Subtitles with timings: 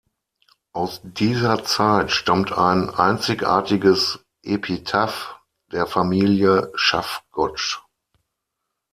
[0.73, 5.39] Aus dieser Zeit stammt ein einzigartiges Epitaph
[5.71, 7.77] der Familie Schaffgotsch.